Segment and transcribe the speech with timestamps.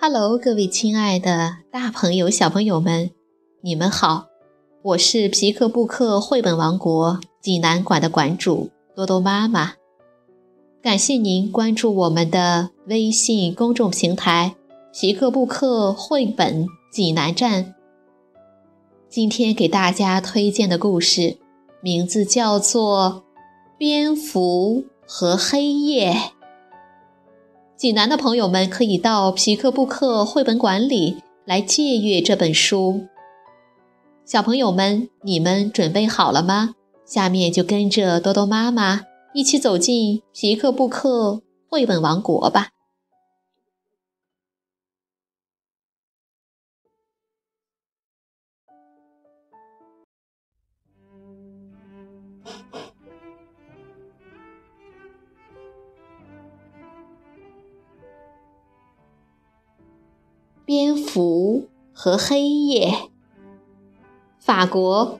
[0.00, 3.10] Hello，各位亲爱的大朋友、小朋友们，
[3.62, 4.26] 你们好！
[4.82, 9.72] 我是皮克布克绘本王国济南馆的馆主多多妈妈。
[10.80, 14.54] 感谢您关注我们的微信公众平台
[14.94, 17.74] “皮克布克绘本济南站”。
[19.10, 21.38] 今天给大家推荐的故事
[21.80, 23.24] 名字叫做
[23.76, 26.12] 《蝙蝠和黑夜》。
[27.78, 33.02] 济南的朋友们可以到皮克布克绘本馆里来借阅这本书。
[34.24, 36.74] 小朋友们，你们准备好了吗？
[37.06, 42.70] 下面就跟着多多妈妈一起走进皮克布克绘本王国吧。
[60.68, 62.92] 蝙蝠和黑夜。
[64.38, 65.18] 法国，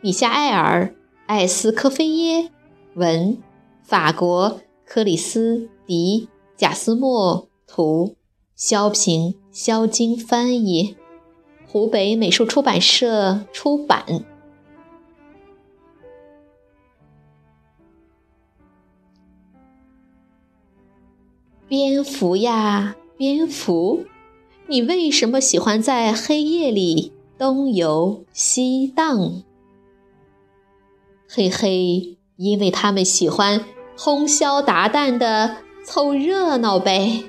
[0.00, 0.86] 米夏埃尔·
[1.26, 2.52] 艾斯科菲耶
[2.94, 3.36] 文，
[3.82, 8.14] 法国克里斯迪贾斯莫图，
[8.54, 10.96] 萧平、萧金翻译，
[11.66, 14.24] 湖北美术出版社出版。
[21.66, 24.04] 蝙蝠呀，蝙蝠。
[24.66, 29.42] 你为什么喜欢在黑夜里东游西荡？
[31.28, 33.62] 嘿嘿，因为他们喜欢
[33.94, 37.24] 通宵达旦的凑热闹呗。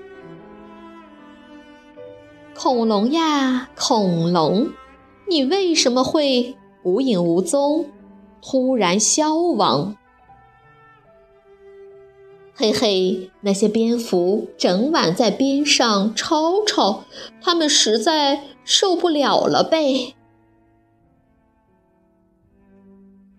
[2.57, 4.69] 恐龙呀，恐龙，
[5.27, 7.89] 你为什么会无影无踪，
[8.41, 9.97] 突然消亡？
[12.57, 17.03] 嘿嘿，那些蝙蝠整晚在边上吵吵，
[17.41, 20.15] 他们实在受不了了呗。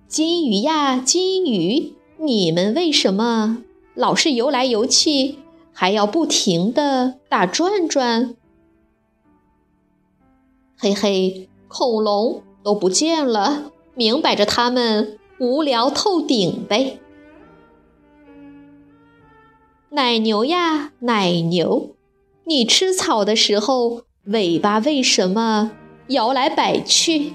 [0.06, 5.36] 金鱼呀，金鱼，你们为什么老是游来游去，
[5.72, 8.36] 还要不停的打转转？
[10.78, 17.00] 嘿嘿，恐龙都不见了，明摆着他们无聊透顶呗。
[19.96, 21.96] 奶牛呀，奶牛，
[22.44, 25.72] 你吃草的时候尾巴为什么
[26.08, 27.32] 摇来摆去？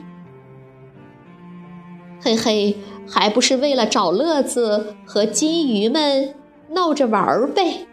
[2.21, 2.77] 嘿嘿，
[3.09, 6.35] 还不是为了找乐子和金鱼们
[6.69, 7.87] 闹着玩儿呗。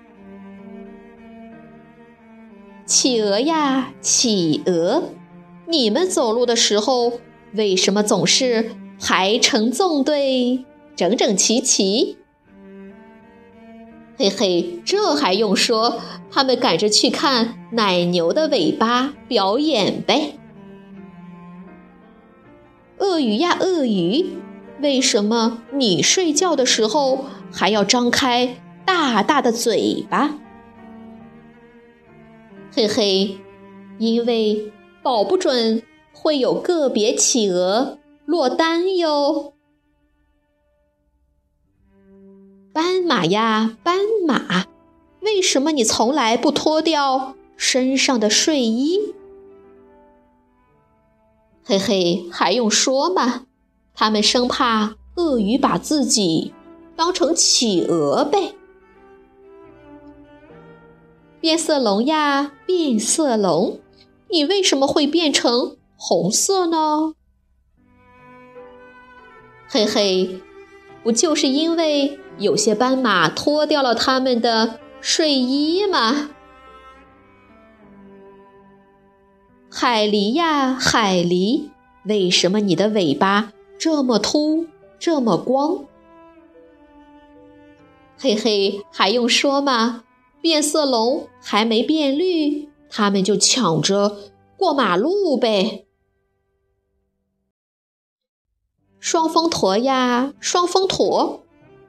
[2.85, 5.03] 企鹅呀，企鹅，
[5.67, 7.15] 你们走路的时候
[7.55, 12.19] 为什么总是排成纵队，整整齐齐？
[14.19, 16.01] 嘿嘿，这还用说？
[16.29, 20.37] 他们赶着去看奶牛的尾巴表演呗。
[22.99, 24.27] 鳄鱼呀，鳄鱼，
[24.83, 30.35] 为什么你睡觉的时候还要张开大大的嘴巴？
[32.75, 33.39] 嘿嘿，
[33.99, 39.55] 因为保不准会有个别企鹅落单哟。
[42.79, 44.67] 斑马呀，斑马，
[45.23, 49.17] 为什么你从来不脱掉身上的睡衣？
[51.65, 53.47] 嘿嘿，还用说吗？
[53.97, 56.55] 他们生怕鳄鱼把自己
[56.95, 58.55] 当成企鹅呗。
[61.41, 63.81] 变色龙呀，变色龙，
[64.29, 67.15] 你为什么会变成红色呢？
[69.69, 70.41] 嘿嘿，
[71.09, 72.21] 不就是因为？
[72.37, 76.29] 有些斑马脱掉了他们的睡衣吗？
[79.71, 81.71] 海狸呀，海狸，
[82.05, 84.67] 为什么你的尾巴这么秃，
[84.99, 85.87] 这么光？
[88.19, 90.05] 嘿嘿，还用说吗？
[90.43, 94.15] 变色龙还没变绿，他们就抢着
[94.59, 95.87] 过马路呗。
[99.11, 101.41] 双峰驼呀，双峰驼。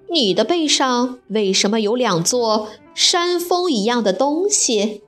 [0.09, 5.03] 你的背上为什么有两座山峰一样的东西？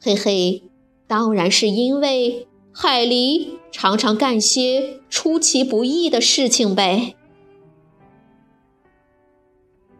[0.00, 0.62] 嘿嘿，
[1.06, 7.14] 当然是因为海狸常常干些出其不意的事情呗。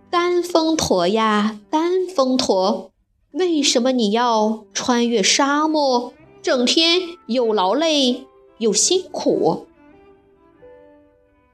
[0.09, 2.91] 单峰驼呀，单峰驼，
[3.33, 8.25] 为什么你要穿越沙漠，整天又劳累
[8.57, 9.67] 又辛苦？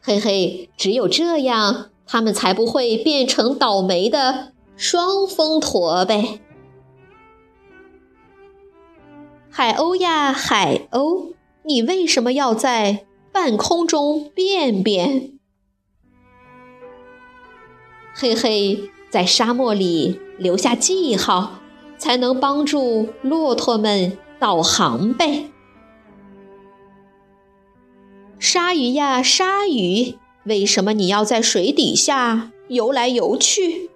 [0.09, 6.39] 嘿嘿，只有这样，他们才不会变成倒霉的双峰驼呗。
[9.51, 11.33] 海鸥呀，海鸥，
[11.65, 15.41] 你为什么要在半空中便便？
[18.15, 21.59] 嘿嘿，在沙漠里留下记号，
[21.99, 25.51] 才能帮助骆驼们导航呗。
[28.47, 30.15] 鲨鱼呀，鲨鱼，
[30.45, 33.91] 为什么你要在水底下游来游去？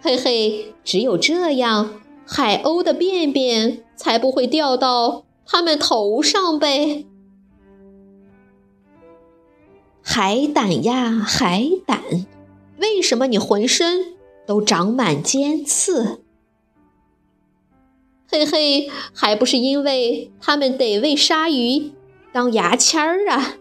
[0.00, 2.00] 嘿嘿，只有这样。
[2.26, 7.04] 海鸥的便便才不会掉到它们头上呗！
[10.02, 12.02] 海胆呀，海胆，
[12.78, 14.14] 为什么你浑身
[14.46, 16.22] 都长满尖刺？
[18.26, 21.92] 嘿嘿，还不是因为它们得喂鲨鱼
[22.34, 23.54] 当牙签儿啊！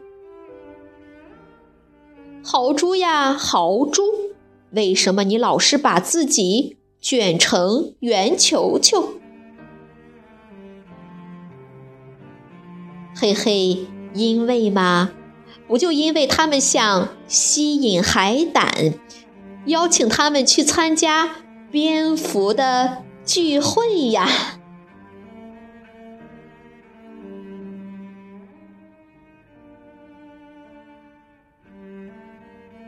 [2.43, 4.01] 豪猪呀，豪猪，
[4.71, 6.77] 为什么你老是把自己？
[6.99, 9.15] 卷成圆球球，
[13.15, 15.11] 嘿嘿，因为嘛，
[15.67, 18.93] 不就因为他们想吸引海胆，
[19.65, 21.29] 邀请他们去参加
[21.69, 24.27] 蝙蝠的聚会呀？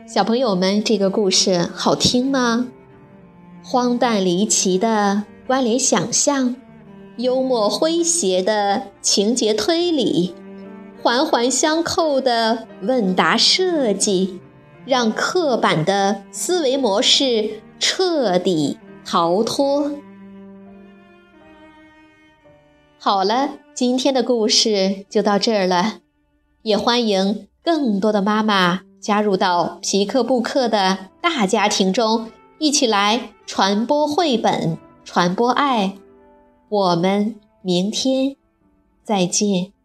[0.06, 2.68] 小朋友们，这个故事好听吗？
[3.64, 6.54] 荒诞离奇的关联想象，
[7.16, 10.32] 幽默诙谐的情节推理，
[11.02, 14.38] 环环相扣的问答设计，
[14.84, 19.90] 让刻板的思维模式彻底逃脱。
[22.96, 25.94] 好了，今天的故事就到这儿了，
[26.62, 32.32] 也欢迎更多的妈妈加入到皮克布克的大家庭中。
[32.58, 35.94] 一起来传播绘本，传播爱。
[36.68, 38.34] 我们明天
[39.04, 39.75] 再见。